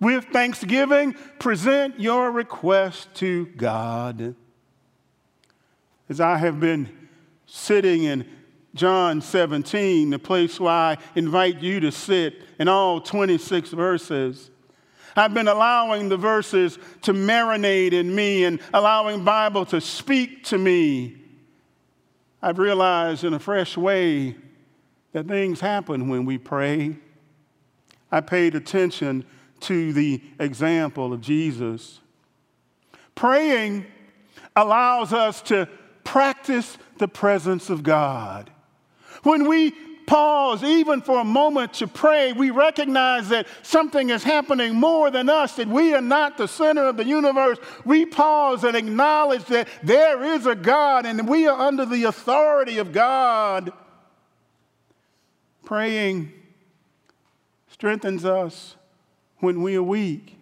With 0.00 0.24
thanksgiving, 0.32 1.14
present 1.38 2.00
your 2.00 2.32
request 2.32 3.14
to 3.16 3.46
God. 3.46 4.34
As 6.08 6.20
I 6.20 6.38
have 6.38 6.58
been 6.58 6.88
sitting 7.46 8.04
in 8.04 8.26
John 8.74 9.20
17, 9.20 10.10
the 10.10 10.18
place 10.18 10.58
where 10.58 10.72
I 10.72 10.96
invite 11.14 11.60
you 11.60 11.80
to 11.80 11.92
sit 11.92 12.42
in 12.58 12.68
all 12.68 13.00
26 13.00 13.70
verses. 13.70 14.50
I've 15.16 15.34
been 15.34 15.48
allowing 15.48 16.08
the 16.08 16.16
verses 16.16 16.78
to 17.02 17.12
marinate 17.12 17.92
in 17.92 18.14
me 18.14 18.44
and 18.44 18.60
allowing 18.72 19.24
Bible 19.24 19.66
to 19.66 19.80
speak 19.80 20.44
to 20.44 20.58
me. 20.58 21.16
I've 22.40 22.58
realized 22.58 23.24
in 23.24 23.34
a 23.34 23.38
fresh 23.38 23.76
way 23.76 24.36
that 25.12 25.26
things 25.26 25.60
happen 25.60 26.08
when 26.08 26.24
we 26.24 26.38
pray. 26.38 26.96
I 28.10 28.20
paid 28.20 28.54
attention 28.54 29.24
to 29.60 29.92
the 29.92 30.22
example 30.38 31.12
of 31.12 31.20
Jesus. 31.20 32.00
Praying 33.14 33.86
allows 34.54 35.12
us 35.12 35.42
to 35.42 35.68
practice 36.04 36.78
the 36.98 37.08
presence 37.08 37.70
of 37.70 37.82
God. 37.82 38.50
When 39.22 39.48
we 39.48 39.72
pause 40.06 40.64
even 40.64 41.02
for 41.02 41.20
a 41.20 41.24
moment 41.24 41.74
to 41.74 41.86
pray, 41.86 42.32
we 42.32 42.50
recognize 42.50 43.28
that 43.28 43.46
something 43.62 44.08
is 44.08 44.22
happening 44.22 44.74
more 44.74 45.10
than 45.10 45.28
us, 45.28 45.56
that 45.56 45.68
we 45.68 45.92
are 45.92 46.00
not 46.00 46.38
the 46.38 46.48
center 46.48 46.86
of 46.86 46.96
the 46.96 47.04
universe. 47.04 47.58
We 47.84 48.06
pause 48.06 48.64
and 48.64 48.74
acknowledge 48.74 49.44
that 49.46 49.68
there 49.82 50.24
is 50.24 50.46
a 50.46 50.54
God 50.54 51.04
and 51.04 51.28
we 51.28 51.46
are 51.46 51.60
under 51.60 51.84
the 51.84 52.04
authority 52.04 52.78
of 52.78 52.92
God. 52.92 53.70
Praying 55.68 56.32
strengthens 57.70 58.24
us 58.24 58.74
when 59.40 59.60
we 59.60 59.76
are 59.76 59.82
weak. 59.82 60.38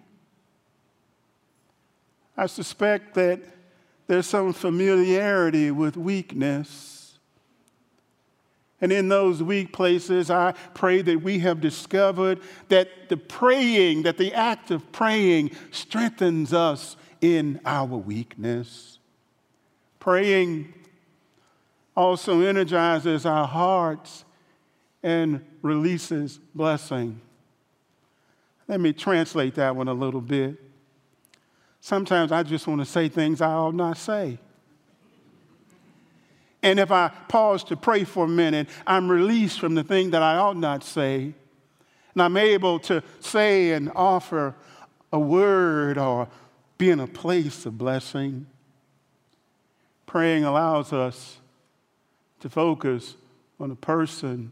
I 2.36 2.46
suspect 2.46 3.14
that 3.14 3.40
there's 4.06 4.28
some 4.28 4.52
familiarity 4.52 5.72
with 5.72 5.96
weakness. 5.96 7.18
And 8.80 8.92
in 8.92 9.08
those 9.08 9.42
weak 9.42 9.72
places, 9.72 10.30
I 10.30 10.52
pray 10.74 11.02
that 11.02 11.20
we 11.20 11.40
have 11.40 11.60
discovered 11.60 12.38
that 12.68 13.08
the 13.08 13.16
praying, 13.16 14.04
that 14.04 14.18
the 14.18 14.32
act 14.32 14.70
of 14.70 14.92
praying 14.92 15.50
strengthens 15.72 16.52
us 16.52 16.96
in 17.20 17.58
our 17.66 17.96
weakness. 17.96 19.00
Praying 19.98 20.72
also 21.96 22.42
energizes 22.42 23.26
our 23.26 23.48
hearts 23.48 24.22
and 25.06 25.40
releases 25.62 26.40
blessing. 26.52 27.20
Let 28.66 28.80
me 28.80 28.92
translate 28.92 29.54
that 29.54 29.76
one 29.76 29.86
a 29.86 29.94
little 29.94 30.20
bit. 30.20 30.56
Sometimes 31.80 32.32
I 32.32 32.42
just 32.42 32.66
want 32.66 32.80
to 32.80 32.84
say 32.84 33.08
things 33.08 33.40
I 33.40 33.52
ought 33.52 33.76
not 33.76 33.98
say. 33.98 34.36
And 36.60 36.80
if 36.80 36.90
I 36.90 37.12
pause 37.28 37.62
to 37.64 37.76
pray 37.76 38.02
for 38.02 38.24
a 38.24 38.28
minute, 38.28 38.68
I'm 38.84 39.08
released 39.08 39.60
from 39.60 39.76
the 39.76 39.84
thing 39.84 40.10
that 40.10 40.22
I 40.22 40.38
ought 40.38 40.56
not 40.56 40.82
say. 40.82 41.32
And 42.14 42.20
I'm 42.20 42.36
able 42.36 42.80
to 42.80 43.00
say 43.20 43.74
and 43.74 43.92
offer 43.94 44.56
a 45.12 45.20
word 45.20 45.98
or 45.98 46.26
be 46.78 46.90
in 46.90 46.98
a 46.98 47.06
place 47.06 47.64
of 47.64 47.78
blessing. 47.78 48.46
Praying 50.04 50.42
allows 50.42 50.92
us 50.92 51.36
to 52.40 52.50
focus 52.50 53.14
on 53.60 53.70
a 53.70 53.76
person, 53.76 54.50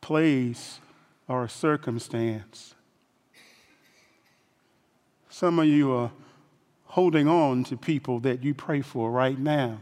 place, 0.00 0.80
or 1.28 1.46
circumstance. 1.48 2.74
Some 5.28 5.58
of 5.58 5.66
you 5.66 5.92
are 5.92 6.10
holding 6.86 7.28
on 7.28 7.62
to 7.64 7.76
people 7.76 8.18
that 8.20 8.42
you 8.42 8.52
pray 8.52 8.80
for 8.80 9.10
right 9.10 9.38
now. 9.38 9.78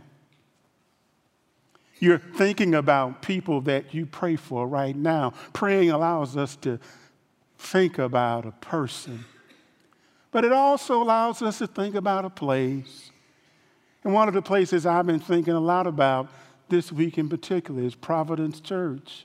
You're 2.01 2.19
thinking 2.19 2.75
about 2.75 3.23
people 3.23 3.63
that 3.63 3.95
you 3.95 4.07
pray 4.07 4.37
for 4.37 4.69
right 4.69 4.95
now. 4.95 5.33
Praying 5.53 5.91
allows 5.91 6.37
us 6.37 6.55
to 6.57 6.79
think 7.59 7.99
about 7.99 8.47
a 8.47 8.53
person, 8.53 9.25
but 10.31 10.45
it 10.45 10.53
also 10.53 11.03
allows 11.03 11.43
us 11.43 11.59
to 11.59 11.67
think 11.67 11.95
about 11.95 12.25
a 12.25 12.31
place. 12.31 13.11
And 14.05 14.13
one 14.13 14.29
of 14.29 14.35
the 14.35 14.43
places 14.43 14.87
I've 14.87 15.07
been 15.07 15.19
thinking 15.19 15.55
a 15.55 15.61
lot 15.61 15.87
about 15.87 16.31
this 16.69 16.93
week 16.93 17.19
in 17.19 17.29
particular 17.29 17.83
is 17.83 17.95
Providence 17.95 18.61
Church. 18.61 19.25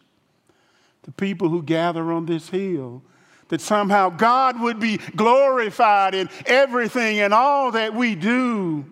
The 1.04 1.12
people 1.12 1.50
who 1.50 1.62
gather 1.62 2.12
on 2.12 2.26
this 2.26 2.50
hill, 2.50 3.04
that 3.50 3.62
somehow 3.62 4.10
God 4.10 4.60
would 4.62 4.80
be 4.80 4.98
glorified 5.16 6.16
in 6.16 6.30
everything 6.46 7.20
and 7.20 7.34
all 7.34 7.72
that 7.72 7.94
we 7.94 8.16
do. 8.16 8.86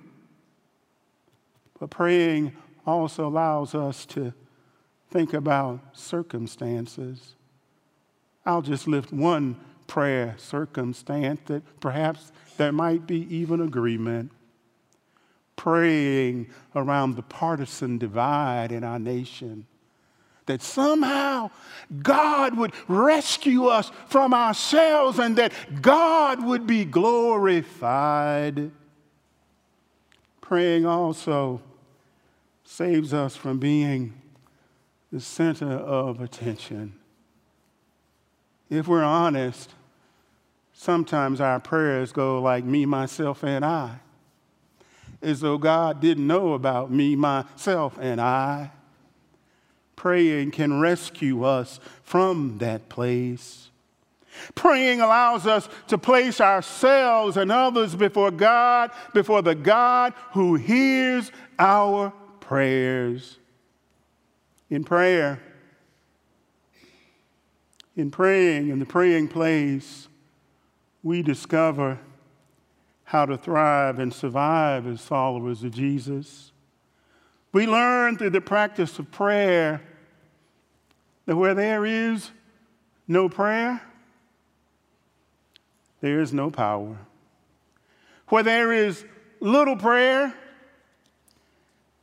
But 1.80 1.90
praying 1.90 2.54
also 2.86 3.28
allows 3.28 3.74
us 3.74 4.06
to 4.08 4.34
think 5.10 5.34
about 5.34 5.80
circumstances. 5.94 7.36
I'll 8.46 8.62
just 8.62 8.88
lift 8.88 9.12
one 9.12 9.58
prayer 9.88 10.36
circumstance 10.38 11.42
that 11.46 11.64
perhaps 11.80 12.32
there 12.58 12.72
might 12.72 13.08
be 13.08 13.34
even 13.36 13.62
agreement. 13.62 14.32
Praying 15.56 16.50
around 16.76 17.16
the 17.16 17.22
partisan 17.22 17.98
divide 17.98 18.72
in 18.72 18.84
our 18.84 19.00
nation. 19.00 19.68
That 20.52 20.62
somehow 20.62 21.50
God 22.04 22.58
would 22.58 22.74
rescue 22.90 23.68
us 23.68 23.90
from 24.10 24.34
ourselves 24.34 25.18
and 25.18 25.38
that 25.38 25.54
God 25.82 26.44
would 26.44 26.68
be 26.68 26.84
glorified. 26.84 28.70
Praying 30.42 30.86
also 30.86 31.62
saves 32.66 33.14
us 33.14 33.38
from 33.38 33.60
being 33.60 34.14
the 35.10 35.22
center 35.22 35.72
of 35.72 36.20
attention. 36.20 36.96
If 38.70 38.90
we're 38.90 39.06
honest, 39.06 39.70
sometimes 40.74 41.40
our 41.40 41.62
prayers 41.62 42.12
go 42.12 42.42
like 42.42 42.66
me, 42.66 42.86
myself, 42.86 43.42
and 43.46 43.64
I, 43.64 44.00
as 45.22 45.40
though 45.40 45.58
God 45.58 46.02
didn't 46.02 46.28
know 46.28 46.52
about 46.52 46.92
me, 46.92 47.16
myself, 47.16 47.98
and 48.02 48.20
I. 48.20 48.72
Praying 50.02 50.50
can 50.50 50.80
rescue 50.80 51.44
us 51.44 51.80
from 52.02 52.58
that 52.58 52.90
place. 52.90 53.70
Praying 54.56 55.00
allows 55.00 55.46
us 55.46 55.70
to 55.90 55.98
place 56.00 56.42
ourselves 56.42 57.38
and 57.38 57.52
others 57.52 57.96
before 57.96 58.32
God, 58.32 58.90
before 59.14 59.44
the 59.44 59.54
God 59.54 60.16
who 60.34 60.56
hears 60.56 61.32
our 61.60 62.12
prayers. 62.40 63.38
In 64.72 64.84
prayer, 64.84 65.40
in 67.96 68.10
praying, 68.10 68.70
in 68.70 68.80
the 68.80 68.88
praying 68.88 69.28
place, 69.28 70.08
we 71.04 71.22
discover 71.22 72.00
how 73.04 73.28
to 73.28 73.38
thrive 73.38 74.00
and 74.00 74.12
survive 74.12 74.88
as 74.88 75.02
followers 75.02 75.64
of 75.64 75.76
Jesus. 75.76 76.52
We 77.54 77.68
learn 77.68 78.18
through 78.18 78.32
the 78.32 78.42
practice 78.42 78.98
of 78.98 79.12
prayer 79.12 79.84
that 81.32 81.38
where 81.38 81.54
there 81.54 81.86
is 81.86 82.30
no 83.08 83.30
prayer, 83.30 83.82
there 86.02 86.20
is 86.20 86.34
no 86.34 86.52
power. 86.52 86.98
Where 88.28 88.44
there 88.44 88.74
is 88.74 89.06
little 89.40 89.78
prayer, 89.78 90.34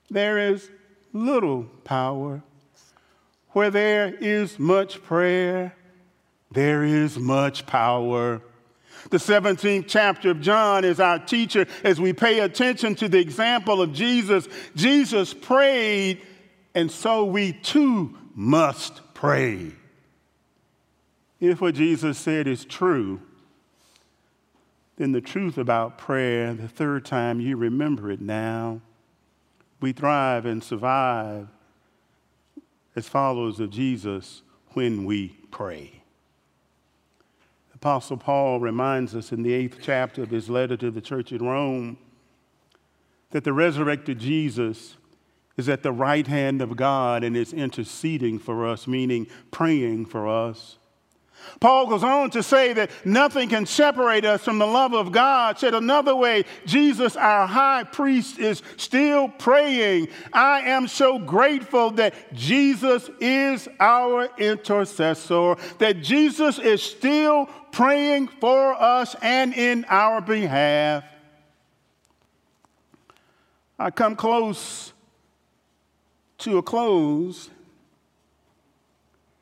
there 0.09 0.39
is 0.39 0.71
little 1.13 1.65
power. 1.85 2.43
Where 3.51 3.69
there 3.71 4.15
is 4.15 4.59
much 4.59 5.03
prayer, 5.03 5.77
there 6.51 6.83
is 6.83 7.19
much 7.19 7.67
power. 7.67 8.41
The 9.11 9.19
17th 9.19 9.85
chapter 9.89 10.31
of 10.31 10.41
John 10.41 10.87
is 10.87 11.01
our 11.01 11.19
teacher 11.19 11.67
as 11.85 12.01
we 12.01 12.15
pay 12.15 12.39
attention 12.39 12.95
to 12.95 13.11
the 13.11 13.19
example 13.19 13.83
of 13.83 13.93
Jesus. 13.93 14.49
Jesus 14.75 15.35
prayed, 15.35 16.23
and 16.75 16.91
so 16.91 17.27
we 17.27 17.53
too 17.53 18.17
must 18.35 19.03
pray. 19.19 19.73
If 21.41 21.61
what 21.61 21.75
Jesus 21.75 22.17
said 22.17 22.47
is 22.47 22.65
true, 22.65 23.21
then 24.97 25.11
the 25.11 25.21
truth 25.21 25.59
about 25.59 25.99
prayer, 25.99 26.55
the 26.55 26.69
third 26.69 27.05
time 27.05 27.41
you 27.41 27.57
remember 27.57 28.13
it 28.13 28.21
now, 28.21 28.81
we 29.81 29.91
thrive 29.91 30.47
and 30.47 30.63
survive 30.63 31.49
as 32.95 33.09
followers 33.09 33.59
of 33.59 33.71
Jesus 33.71 34.43
when 34.75 35.05
we 35.05 35.31
pray. 35.51 36.01
Apostle 37.75 38.19
Paul 38.19 38.61
reminds 38.61 39.17
us 39.17 39.33
in 39.33 39.43
the 39.43 39.53
eighth 39.53 39.79
chapter 39.83 40.23
of 40.23 40.31
his 40.31 40.49
letter 40.49 40.77
to 40.77 40.93
the 40.93 41.01
church 41.01 41.33
in 41.33 41.45
Rome 41.45 41.99
that 43.33 43.43
the 43.43 43.53
resurrected 43.53 44.21
Jesus 44.21 44.97
is 45.59 45.69
at 45.69 45.83
the 45.83 45.93
right 45.93 46.27
hand 46.27 46.63
of 46.63 46.77
God 46.77 47.25
and 47.25 47.37
is 47.37 47.53
interceding 47.53 48.39
for 48.39 48.67
us, 48.67 48.87
meaning 48.87 49.27
praying 49.51 50.07
for 50.07 50.27
us. 50.29 50.79
Paul 51.61 51.87
goes 51.89 52.05
on 52.05 52.31
to 52.31 52.43
say 52.43 52.73
that 52.75 52.91
nothing 53.05 53.49
can 53.49 53.67
separate 53.67 54.25
us 54.25 54.43
from 54.43 54.59
the 54.59 54.67
love 54.67 54.93
of 54.93 55.13
God. 55.13 55.59
Said 55.59 55.75
another 55.75 56.15
way, 56.15 56.45
Jesus, 56.67 57.17
our 57.17 57.47
high 57.47 57.85
priest, 57.85 58.39
is 58.39 58.63
still 58.77 59.29
praying. 59.29 60.09
I 60.33 60.61
am 60.61 60.87
so 60.87 61.19
grateful 61.19 61.91
that 61.93 62.15
Jesus 62.33 63.11
is 63.21 63.69
our 63.81 64.29
intercessor, 64.39 65.57
that 65.79 66.03
Jesus 66.03 66.59
is 66.59 66.83
still 66.83 67.47
praying 67.73 68.29
for 68.29 68.75
us 68.75 69.17
and 69.21 69.55
in 69.55 69.85
our 69.89 70.21
behalf. 70.21 71.05
I 73.79 73.91
come 73.91 74.17
close 74.17 74.93
to 76.39 76.59
a 76.59 76.63
close 76.63 77.51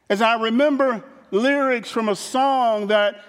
as 0.09 0.22
I 0.22 0.40
remember 0.40 1.02
lyrics 1.30 1.90
from 1.90 2.09
a 2.09 2.16
song 2.16 2.88
that 2.88 3.22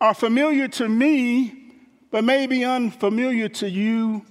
are 0.00 0.14
familiar 0.14 0.66
to 0.68 0.88
me, 0.88 1.72
but 2.10 2.24
maybe 2.24 2.64
unfamiliar 2.64 3.48
to 3.48 3.68
you. 3.68 4.24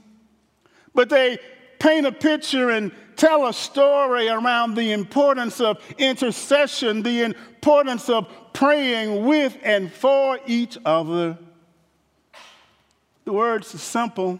But 0.93 1.09
they 1.09 1.39
paint 1.79 2.05
a 2.05 2.11
picture 2.11 2.71
and 2.71 2.91
tell 3.15 3.47
a 3.47 3.53
story 3.53 4.27
around 4.27 4.75
the 4.75 4.91
importance 4.91 5.61
of 5.61 5.77
intercession, 5.97 7.03
the 7.03 7.21
importance 7.21 8.09
of 8.09 8.27
praying 8.51 9.25
with 9.25 9.57
and 9.63 9.91
for 9.91 10.39
each 10.45 10.77
other. 10.83 11.37
The 13.23 13.31
words 13.31 13.73
are 13.75 13.77
simple. 13.77 14.39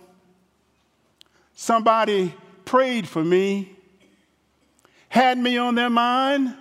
Somebody 1.54 2.34
prayed 2.66 3.08
for 3.08 3.24
me, 3.24 3.78
had 5.10 5.38
me 5.38 5.58
on 5.58 5.76
their 5.76 5.90
mind 5.90 6.56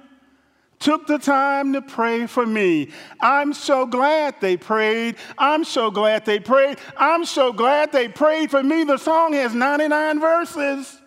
took 0.78 1.06
the 1.06 1.18
time 1.18 1.72
to 1.72 1.82
pray 1.82 2.26
for 2.26 2.46
me. 2.46 2.90
I'm 3.20 3.52
so 3.52 3.86
glad 3.86 4.36
they 4.40 4.56
prayed. 4.56 5.16
I'm 5.36 5.64
so 5.64 5.90
glad 5.90 6.24
they 6.24 6.38
prayed. 6.38 6.78
I'm 6.96 7.24
so 7.24 7.52
glad 7.52 7.92
they 7.92 8.08
prayed 8.08 8.50
for 8.50 8.62
me. 8.62 8.84
The 8.84 8.96
song 8.96 9.32
has 9.32 9.54
99 9.54 10.20
verses. 10.20 11.00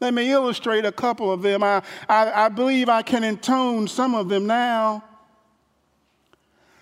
Let 0.00 0.12
me 0.12 0.30
illustrate 0.30 0.84
a 0.84 0.92
couple 0.92 1.32
of 1.32 1.42
them. 1.42 1.62
I, 1.62 1.82
I, 2.08 2.44
I 2.44 2.48
believe 2.48 2.88
I 2.88 3.02
can 3.02 3.24
intone 3.24 3.88
some 3.88 4.14
of 4.14 4.28
them 4.28 4.46
now. 4.46 5.02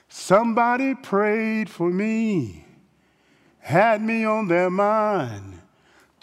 Somebody 0.09 0.95
prayed 0.95 1.71
for 1.71 1.89
me, 1.89 2.67
had 3.61 4.03
me 4.03 4.25
on 4.25 4.49
their 4.49 4.69
mind, 4.69 5.61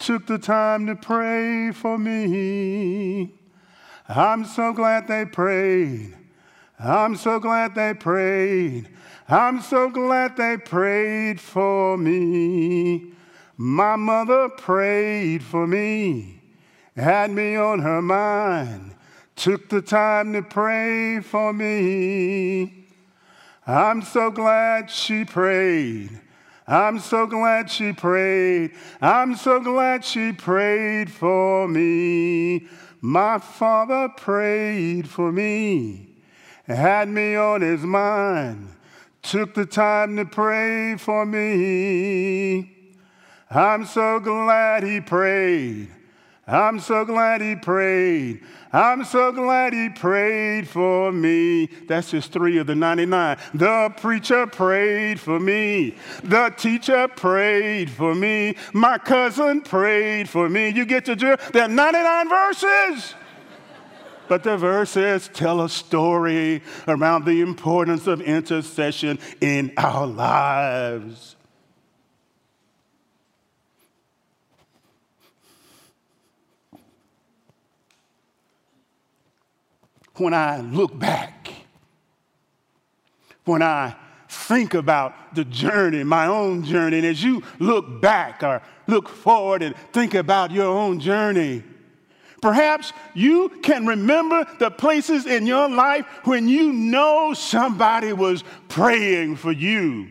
took 0.00 0.26
the 0.26 0.38
time 0.38 0.86
to 0.86 0.96
pray 0.96 1.70
for 1.70 1.96
me. 1.96 3.32
I'm 4.08 4.44
so 4.44 4.72
glad 4.72 5.06
they 5.06 5.24
prayed. 5.24 6.16
I'm 6.80 7.14
so 7.14 7.38
glad 7.38 7.76
they 7.76 7.94
prayed. 7.94 8.88
I'm 9.28 9.60
so 9.60 9.88
glad 9.88 10.36
they 10.36 10.56
prayed 10.56 11.40
for 11.40 11.96
me. 11.96 13.12
My 13.56 13.94
mother 13.94 14.48
prayed 14.48 15.44
for 15.44 15.68
me 15.68 16.40
had 17.00 17.30
me 17.30 17.56
on 17.56 17.80
her 17.80 18.02
mind, 18.02 18.94
took 19.36 19.68
the 19.68 19.82
time 19.82 20.32
to 20.32 20.42
pray 20.42 21.20
for 21.20 21.52
me. 21.52 22.86
I'm 23.66 24.02
so 24.02 24.30
glad 24.30 24.90
she 24.90 25.24
prayed. 25.24 26.20
I'm 26.70 27.00
so 27.00 27.26
glad 27.26 27.68
she 27.68 27.92
prayed. 27.92 28.76
I'm 29.00 29.34
so 29.34 29.58
glad 29.58 30.04
she 30.04 30.32
prayed 30.32 31.10
for 31.10 31.66
me. 31.66 32.68
My 33.00 33.38
father 33.38 34.08
prayed 34.08 35.08
for 35.08 35.32
me, 35.32 36.14
had 36.66 37.08
me 37.08 37.34
on 37.34 37.60
his 37.62 37.82
mind, 37.82 38.68
took 39.20 39.54
the 39.54 39.66
time 39.66 40.14
to 40.16 40.24
pray 40.24 40.96
for 40.96 41.26
me. 41.26 42.94
I'm 43.50 43.84
so 43.84 44.20
glad 44.20 44.84
he 44.84 45.00
prayed. 45.00 45.88
I'm 46.50 46.80
so 46.80 47.04
glad 47.04 47.40
he 47.40 47.54
prayed. 47.54 48.42
I'm 48.72 49.04
so 49.04 49.30
glad 49.30 49.72
he 49.72 49.88
prayed 49.88 50.68
for 50.68 51.12
me. 51.12 51.66
That's 51.86 52.10
just 52.10 52.32
three 52.32 52.58
of 52.58 52.66
the 52.66 52.74
99. 52.74 53.38
The 53.54 53.92
preacher 53.96 54.46
prayed 54.46 55.20
for 55.20 55.38
me. 55.38 55.96
The 56.24 56.52
teacher 56.56 57.08
prayed 57.08 57.90
for 57.90 58.14
me. 58.14 58.56
My 58.72 58.98
cousin 58.98 59.60
prayed 59.60 60.28
for 60.28 60.48
me. 60.48 60.70
You 60.70 60.84
get 60.84 61.04
the 61.04 61.16
drill? 61.16 61.36
There 61.52 61.64
are 61.64 61.68
99 61.68 62.28
verses. 62.28 63.14
But 64.28 64.44
the 64.44 64.56
verses 64.56 65.28
tell 65.32 65.60
a 65.62 65.68
story 65.68 66.62
around 66.86 67.24
the 67.24 67.40
importance 67.40 68.06
of 68.06 68.20
intercession 68.20 69.18
in 69.40 69.72
our 69.76 70.06
lives. 70.06 71.34
When 80.20 80.34
I 80.34 80.60
look 80.60 80.96
back, 80.98 81.52
when 83.44 83.62
I 83.62 83.96
think 84.28 84.74
about 84.74 85.34
the 85.34 85.44
journey, 85.44 86.04
my 86.04 86.26
own 86.26 86.62
journey, 86.62 86.98
and 86.98 87.06
as 87.06 87.22
you 87.22 87.42
look 87.58 88.00
back 88.00 88.42
or 88.42 88.62
look 88.86 89.08
forward 89.08 89.62
and 89.62 89.74
think 89.92 90.14
about 90.14 90.50
your 90.50 90.66
own 90.66 91.00
journey, 91.00 91.64
perhaps 92.40 92.92
you 93.14 93.48
can 93.62 93.86
remember 93.86 94.46
the 94.58 94.70
places 94.70 95.26
in 95.26 95.46
your 95.46 95.68
life 95.68 96.06
when 96.24 96.48
you 96.48 96.72
know 96.72 97.34
somebody 97.34 98.12
was 98.12 98.44
praying 98.68 99.36
for 99.36 99.52
you 99.52 100.08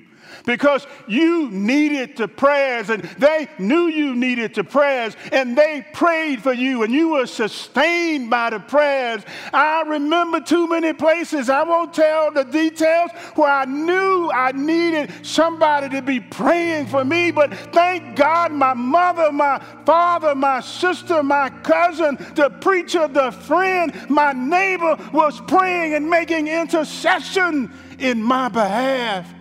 because 0.49 0.87
you 1.07 1.47
needed 1.51 2.17
the 2.17 2.27
prayers 2.27 2.89
and 2.89 3.03
they 3.19 3.47
knew 3.59 3.85
you 3.85 4.15
needed 4.15 4.55
the 4.55 4.63
prayers 4.63 5.15
and 5.31 5.55
they 5.55 5.85
prayed 5.93 6.41
for 6.41 6.53
you 6.53 6.81
and 6.81 6.91
you 6.91 7.09
were 7.09 7.27
sustained 7.27 8.31
by 8.31 8.49
the 8.49 8.59
prayers. 8.59 9.21
I 9.53 9.83
remember 9.83 10.41
too 10.41 10.67
many 10.67 10.91
places, 10.91 11.51
I 11.51 11.61
won't 11.61 11.93
tell 11.93 12.31
the 12.31 12.45
details, 12.45 13.11
where 13.35 13.51
I 13.51 13.65
knew 13.65 14.31
I 14.31 14.51
needed 14.53 15.11
somebody 15.23 15.87
to 15.89 16.01
be 16.01 16.19
praying 16.19 16.87
for 16.87 17.05
me, 17.05 17.29
but 17.29 17.53
thank 17.71 18.15
God 18.15 18.51
my 18.51 18.73
mother, 18.73 19.31
my 19.31 19.61
father, 19.85 20.33
my 20.33 20.61
sister, 20.61 21.21
my 21.21 21.51
cousin, 21.61 22.17
the 22.33 22.49
preacher, 22.59 23.07
the 23.07 23.29
friend, 23.29 23.93
my 24.09 24.33
neighbor 24.33 24.97
was 25.13 25.39
praying 25.41 25.93
and 25.93 26.09
making 26.09 26.47
intercession 26.47 27.71
in 27.99 28.23
my 28.23 28.49
behalf. 28.49 29.31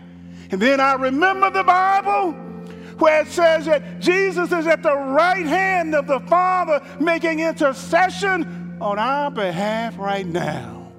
And 0.50 0.60
then 0.60 0.80
I 0.80 0.94
remember 0.94 1.50
the 1.50 1.64
Bible 1.64 2.32
where 2.98 3.22
it 3.22 3.28
says 3.28 3.66
that 3.66 4.00
Jesus 4.00 4.50
is 4.50 4.66
at 4.66 4.82
the 4.82 4.96
right 4.96 5.46
hand 5.46 5.94
of 5.94 6.06
the 6.06 6.20
Father 6.20 6.84
making 7.00 7.40
intercession 7.40 8.76
on 8.80 8.98
our 8.98 9.30
behalf 9.30 9.98
right 9.98 10.26
now. 10.26 10.92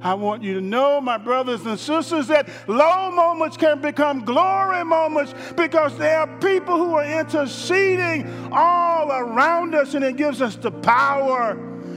I 0.00 0.14
want 0.14 0.42
you 0.42 0.54
to 0.54 0.60
know, 0.60 1.00
my 1.00 1.16
brothers 1.16 1.64
and 1.64 1.78
sisters, 1.78 2.26
that 2.26 2.48
low 2.66 3.12
moments 3.12 3.56
can 3.56 3.80
become 3.80 4.24
glory 4.24 4.84
moments 4.84 5.32
because 5.56 5.96
there 5.96 6.18
are 6.18 6.38
people 6.38 6.76
who 6.76 6.94
are 6.94 7.20
interceding 7.20 8.28
all 8.52 9.12
around 9.12 9.76
us, 9.76 9.94
and 9.94 10.04
it 10.04 10.16
gives 10.16 10.42
us 10.42 10.56
the 10.56 10.72
power, 10.72 11.56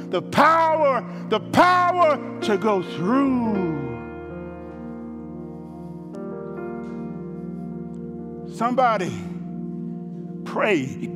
the 0.09 0.21
power, 0.21 1.03
the 1.29 1.39
power 1.39 2.39
to 2.41 2.57
go 2.57 2.83
through 2.83 3.74
Somebody 8.55 9.11
pray. 10.45 11.11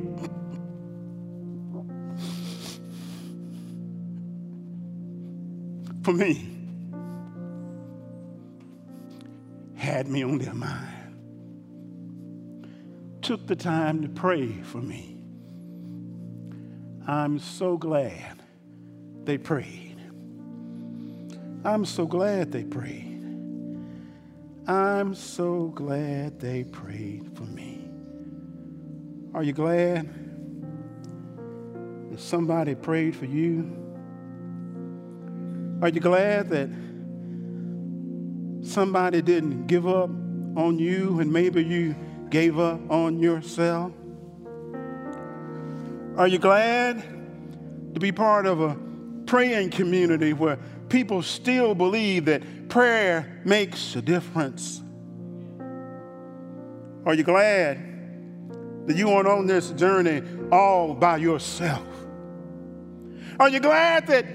For 6.02 6.12
me, 6.12 6.46
had 9.74 10.06
me 10.06 10.22
on 10.22 10.36
their 10.36 10.52
mind, 10.52 11.16
took 13.22 13.46
the 13.46 13.56
time 13.56 14.02
to 14.02 14.10
pray 14.10 14.52
for 14.62 14.82
me. 14.82 15.16
I'm 17.06 17.38
so 17.38 17.78
glad 17.78 18.42
they 19.24 19.38
prayed. 19.38 19.96
I'm 21.64 21.86
so 21.86 22.04
glad 22.04 22.52
they 22.52 22.64
prayed. 22.64 23.09
I'm 24.70 25.16
so 25.16 25.72
glad 25.74 26.38
they 26.38 26.62
prayed 26.62 27.36
for 27.36 27.42
me. 27.42 27.90
Are 29.34 29.42
you 29.42 29.52
glad 29.52 30.08
that 32.12 32.20
somebody 32.20 32.76
prayed 32.76 33.16
for 33.16 33.24
you? 33.24 33.68
Are 35.82 35.88
you 35.88 35.98
glad 35.98 36.50
that 36.50 36.68
somebody 38.62 39.20
didn't 39.22 39.66
give 39.66 39.88
up 39.88 40.08
on 40.56 40.78
you 40.78 41.18
and 41.18 41.32
maybe 41.32 41.64
you 41.64 41.96
gave 42.28 42.60
up 42.60 42.78
on 42.92 43.18
yourself? 43.18 43.90
Are 46.16 46.28
you 46.28 46.38
glad 46.38 47.02
to 47.92 47.98
be 47.98 48.12
part 48.12 48.46
of 48.46 48.60
a 48.60 48.76
praying 49.30 49.70
community 49.70 50.32
where 50.32 50.58
people 50.88 51.22
still 51.22 51.72
believe 51.72 52.24
that 52.24 52.68
prayer 52.68 53.40
makes 53.44 53.94
a 53.94 54.02
difference. 54.02 54.82
Are 57.06 57.14
you 57.14 57.22
glad 57.22 57.78
that 58.88 58.96
you 58.96 59.08
aren't 59.08 59.28
on 59.28 59.46
this 59.46 59.70
journey 59.70 60.20
all 60.50 60.94
by 60.94 61.18
yourself? 61.18 61.86
Are 63.38 63.48
you 63.48 63.60
glad 63.60 64.08
that 64.08 64.26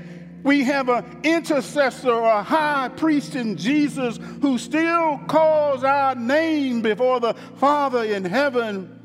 we 0.44 0.64
have 0.64 0.88
an 0.88 1.20
intercessor 1.24 2.22
a 2.22 2.42
high 2.42 2.88
priest 2.96 3.36
in 3.36 3.58
Jesus 3.58 4.18
who 4.42 4.58
still 4.58 5.18
calls 5.28 5.84
our 5.84 6.16
name 6.16 6.82
before 6.82 7.20
the 7.20 7.34
Father 7.58 8.06
in 8.06 8.24
heaven, 8.24 8.98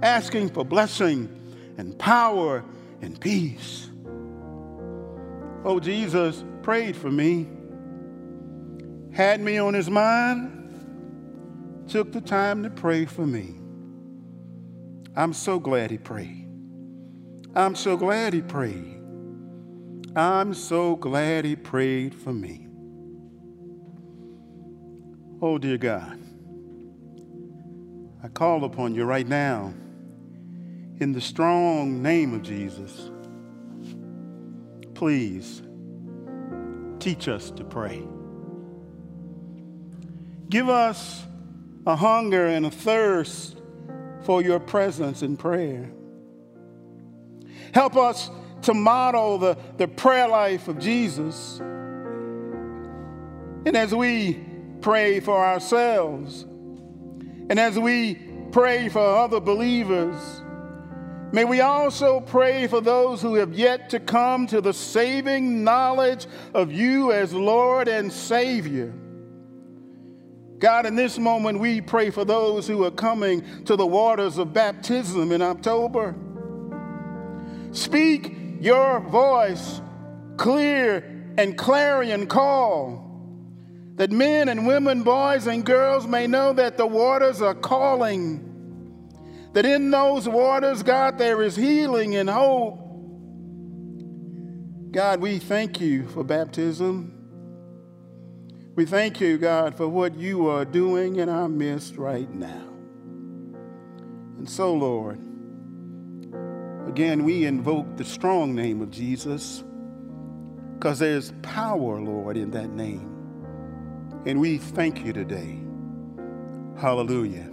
asking 0.00 0.50
for 0.50 0.64
blessing 0.64 1.74
and 1.76 1.98
power 1.98 2.64
and 3.02 3.20
peace? 3.20 3.87
Oh, 5.64 5.80
Jesus 5.80 6.44
prayed 6.62 6.96
for 6.96 7.10
me, 7.10 7.48
had 9.12 9.40
me 9.40 9.58
on 9.58 9.74
his 9.74 9.90
mind, 9.90 10.54
took 11.88 12.12
the 12.12 12.20
time 12.20 12.62
to 12.62 12.70
pray 12.70 13.04
for 13.04 13.26
me. 13.26 13.56
I'm 15.16 15.32
so 15.32 15.58
glad 15.58 15.90
he 15.90 15.98
prayed. 15.98 16.48
I'm 17.54 17.74
so 17.74 17.96
glad 17.96 18.34
he 18.34 18.42
prayed. 18.42 19.02
I'm 20.14 20.54
so 20.54 20.96
glad 20.96 21.44
he 21.44 21.56
prayed 21.56 22.14
for 22.14 22.32
me. 22.32 22.68
Oh, 25.40 25.58
dear 25.58 25.78
God, 25.78 26.20
I 28.22 28.28
call 28.28 28.64
upon 28.64 28.94
you 28.94 29.04
right 29.04 29.26
now 29.26 29.72
in 31.00 31.12
the 31.12 31.20
strong 31.20 32.02
name 32.02 32.34
of 32.34 32.42
Jesus. 32.42 33.10
Please 34.98 35.62
Teach 36.98 37.28
us 37.28 37.50
to 37.52 37.64
pray. 37.64 38.02
Give 40.48 40.68
us 40.68 41.24
a 41.86 41.94
hunger 41.94 42.46
and 42.46 42.66
a 42.66 42.70
thirst 42.70 43.56
for 44.22 44.42
your 44.42 44.58
presence 44.58 45.22
in 45.22 45.36
prayer. 45.36 45.90
Help 47.72 47.96
us 47.96 48.30
to 48.62 48.74
model 48.74 49.38
the, 49.38 49.56
the 49.76 49.86
prayer 49.86 50.28
life 50.28 50.66
of 50.68 50.78
Jesus. 50.78 51.60
And 53.64 53.76
as 53.76 53.94
we 53.94 54.44
pray 54.80 55.20
for 55.20 55.44
ourselves, 55.44 56.42
and 56.42 57.60
as 57.60 57.78
we 57.78 58.16
pray 58.50 58.88
for 58.88 59.00
other 59.00 59.38
believers, 59.38 60.42
may 61.32 61.44
we 61.44 61.60
also 61.60 62.20
pray 62.20 62.66
for 62.66 62.80
those 62.80 63.22
who 63.22 63.34
have 63.34 63.52
yet 63.52 63.90
to 63.90 64.00
come 64.00 64.46
to 64.48 64.60
the 64.60 64.72
saving 64.72 65.64
knowledge 65.64 66.26
of 66.54 66.72
you 66.72 67.12
as 67.12 67.32
Lord 67.32 67.88
and 67.88 68.12
Savior. 68.12 68.92
God, 70.58 70.86
in 70.86 70.96
this 70.96 71.18
moment, 71.18 71.60
we 71.60 71.80
pray 71.80 72.10
for 72.10 72.24
those 72.24 72.66
who 72.66 72.84
are 72.84 72.90
coming 72.90 73.64
to 73.64 73.76
the 73.76 73.86
waters 73.86 74.38
of 74.38 74.52
baptism 74.52 75.30
in 75.30 75.40
October. 75.40 76.16
Speak 77.70 78.34
your 78.60 78.98
voice, 79.00 79.80
clear 80.36 81.32
and 81.38 81.56
clarion 81.56 82.26
call, 82.26 83.04
that 83.94 84.10
men 84.10 84.48
and 84.48 84.66
women, 84.66 85.04
boys 85.04 85.46
and 85.46 85.64
girls 85.64 86.06
may 86.06 86.26
know 86.26 86.52
that 86.52 86.76
the 86.76 86.86
waters 86.86 87.40
are 87.40 87.54
calling, 87.54 88.47
that 89.52 89.64
in 89.64 89.90
those 89.90 90.28
waters, 90.28 90.82
God, 90.82 91.18
there 91.18 91.42
is 91.42 91.56
healing 91.56 92.16
and 92.16 92.28
hope. 92.28 92.78
God, 94.90 95.20
we 95.20 95.38
thank 95.38 95.80
you 95.80 96.06
for 96.08 96.24
baptism. 96.24 97.14
We 98.74 98.84
thank 98.86 99.20
you, 99.20 99.38
God, 99.38 99.76
for 99.76 99.88
what 99.88 100.16
you 100.16 100.48
are 100.48 100.64
doing 100.64 101.16
in 101.16 101.28
our 101.28 101.48
midst 101.48 101.96
right 101.96 102.32
now. 102.32 102.68
And 104.38 104.48
so, 104.48 104.72
Lord, 104.72 105.18
again, 106.88 107.24
we 107.24 107.44
invoke 107.44 107.96
the 107.96 108.04
strong 108.04 108.54
name 108.54 108.80
of 108.80 108.90
Jesus 108.90 109.64
because 110.74 111.00
there's 111.00 111.32
power, 111.42 112.00
Lord, 112.00 112.36
in 112.36 112.52
that 112.52 112.70
name. 112.70 113.14
And 114.26 114.40
we 114.40 114.58
thank 114.58 115.04
you 115.04 115.12
today. 115.12 115.58
Hallelujah. 116.80 117.50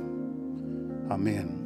Amen. 1.10 1.65